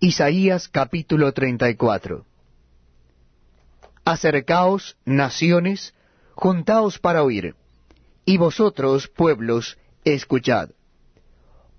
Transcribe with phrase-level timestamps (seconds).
[0.00, 2.24] Isaías capítulo 34
[4.04, 5.92] Acercaos, naciones,
[6.34, 7.56] juntaos para oír,
[8.24, 10.70] y vosotros, pueblos, escuchad.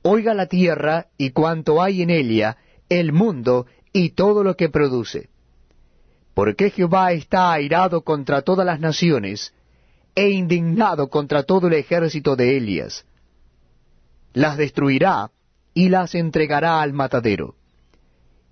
[0.01, 2.57] Oiga la tierra y cuanto hay en ella,
[2.89, 5.29] el mundo y todo lo que produce.
[6.33, 9.53] Porque Jehová está airado contra todas las naciones,
[10.13, 13.05] e indignado contra todo el ejército de Elias.
[14.33, 15.31] Las destruirá
[15.73, 17.55] y las entregará al matadero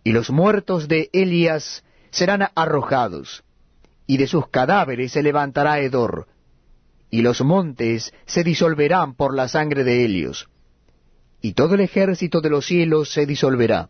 [0.08, 3.44] y los muertos de Elias serán arrojados,
[4.06, 6.28] y de sus cadáveres se levantará hedor,
[7.10, 10.48] y los montes se disolverán por la sangre de Helios,
[11.42, 13.90] y todo el ejército de los cielos se disolverá,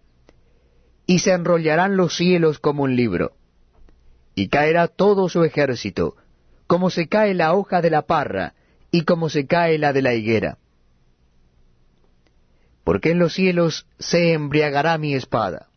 [1.05, 3.34] y se enrollarán los cielos como un libro,
[4.34, 6.15] y caerá todo su ejército,
[6.65, 8.55] como se cae la hoja de la parra,
[8.90, 10.57] y como se cae la de la higuera.
[12.84, 15.68] Porque en los cielos se embriagará mi espada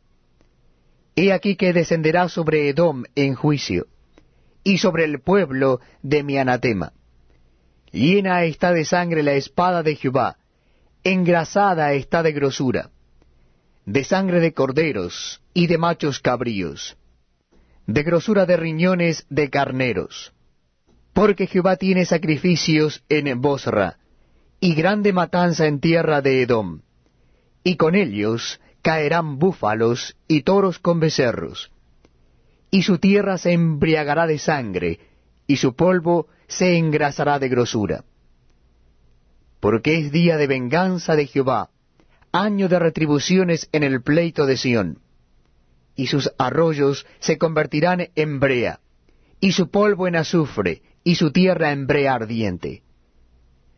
[1.16, 3.86] He aquí que descenderá sobre Edom en juicio,
[4.62, 6.92] y sobre el pueblo de mi anatema.
[7.92, 10.36] Llena está de sangre la espada de Jehová,
[11.02, 12.90] engrasada está de grosura,
[13.84, 16.96] de sangre de corderos y de machos cabríos,
[17.86, 20.32] de grosura de riñones de carneros.
[21.12, 23.98] Porque Jehová tiene sacrificios en Bosra,
[24.60, 26.82] y grande matanza en tierra de Edom,
[27.64, 31.70] y con ellos caerán búfalos y toros con becerros,
[32.70, 35.00] y su tierra se embriagará de sangre,
[35.46, 38.04] y su polvo se engrasará de grosura.
[39.60, 41.70] Porque es día de venganza de Jehová,
[42.32, 44.98] año de retribuciones en el pleito de Sión,
[45.96, 48.80] y sus arroyos se convertirán en brea,
[49.40, 52.82] y su polvo en azufre, y su tierra en brea ardiente.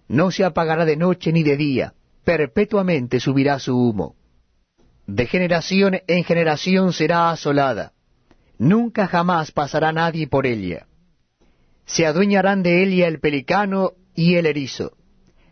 [0.08, 4.16] No se apagará de noche ni de día, perpetuamente subirá su humo
[5.06, 7.92] de generación en generación será asolada,
[8.58, 10.86] nunca jamás pasará nadie por ella.
[11.84, 14.96] Se adueñarán de ella el pelicano y el erizo,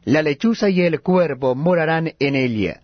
[0.05, 2.83] la lechuza y el cuervo morarán en ella,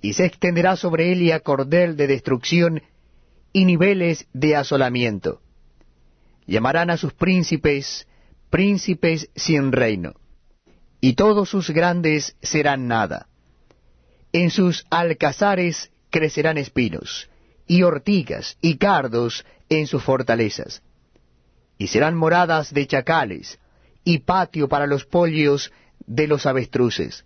[0.00, 2.82] y se extenderá sobre ella cordel de destrucción
[3.52, 5.40] y niveles de asolamiento.
[6.46, 8.06] Llamarán a sus príncipes
[8.50, 10.14] príncipes sin reino,
[11.00, 13.27] y todos sus grandes serán nada
[14.32, 17.28] en sus alcazares crecerán espinos,
[17.66, 20.82] y ortigas y cardos en sus fortalezas.
[21.76, 23.58] Y serán moradas de chacales,
[24.04, 25.72] y patio para los pollos
[26.06, 27.24] de los avestruces.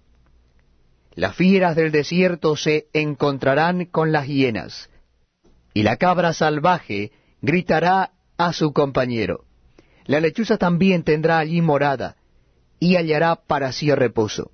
[1.14, 4.90] Las fieras del desierto se encontrarán con las hienas,
[5.74, 9.44] y la cabra salvaje gritará a su compañero.
[10.04, 12.16] La lechuza también tendrá allí morada,
[12.80, 14.50] y hallará para sí reposo.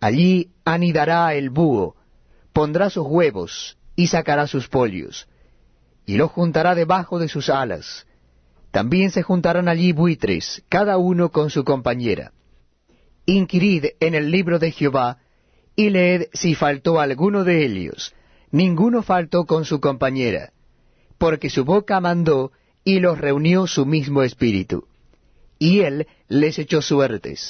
[0.00, 1.94] Allí anidará el búho,
[2.54, 5.28] pondrá sus huevos y sacará sus pollos,
[6.06, 8.06] y los juntará debajo de sus alas.
[8.70, 12.32] También se juntarán allí buitres, cada uno con su compañera.
[13.26, 15.18] Inquirid en el libro de Jehová,
[15.76, 18.14] y leed si faltó alguno de ellos.
[18.50, 20.52] Ninguno faltó con su compañera,
[21.18, 22.52] porque su boca mandó
[22.84, 24.88] y los reunió su mismo espíritu.
[25.58, 27.40] Y él les echó suertes